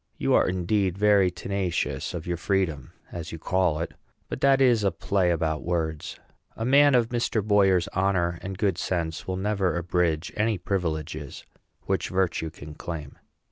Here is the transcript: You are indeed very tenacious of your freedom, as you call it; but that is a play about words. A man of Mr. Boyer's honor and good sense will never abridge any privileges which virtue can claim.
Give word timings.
You 0.17 0.33
are 0.33 0.49
indeed 0.49 0.97
very 0.97 1.29
tenacious 1.29 2.15
of 2.15 2.25
your 2.25 2.35
freedom, 2.35 2.91
as 3.11 3.31
you 3.31 3.37
call 3.37 3.77
it; 3.81 3.93
but 4.29 4.41
that 4.41 4.59
is 4.59 4.83
a 4.83 4.89
play 4.89 5.29
about 5.29 5.61
words. 5.61 6.17
A 6.57 6.65
man 6.65 6.95
of 6.95 7.09
Mr. 7.09 7.43
Boyer's 7.47 7.87
honor 7.89 8.39
and 8.41 8.57
good 8.57 8.79
sense 8.79 9.27
will 9.27 9.37
never 9.37 9.77
abridge 9.77 10.33
any 10.35 10.57
privileges 10.57 11.45
which 11.85 12.09
virtue 12.09 12.49
can 12.49 12.73
claim. 12.73 13.15